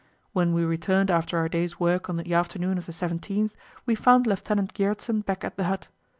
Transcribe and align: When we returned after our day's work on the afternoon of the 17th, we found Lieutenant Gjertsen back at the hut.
When 0.33 0.51
we 0.55 0.65
returned 0.65 1.11
after 1.11 1.37
our 1.37 1.47
day's 1.47 1.79
work 1.79 2.09
on 2.09 2.17
the 2.17 2.33
afternoon 2.33 2.79
of 2.79 2.87
the 2.87 2.91
17th, 2.91 3.51
we 3.85 3.93
found 3.93 4.25
Lieutenant 4.25 4.73
Gjertsen 4.73 5.23
back 5.23 5.43
at 5.43 5.57
the 5.57 5.65
hut. 5.65 5.89